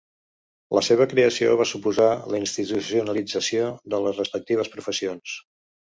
[0.75, 5.37] La seva creació va suposar la institucionalització de les respectives professions.